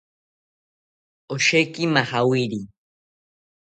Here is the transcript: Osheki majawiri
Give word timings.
Osheki 1.33 1.83
majawiri 1.93 2.61